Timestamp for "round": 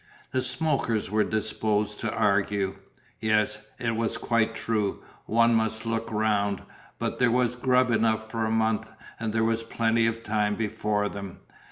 6.11-6.63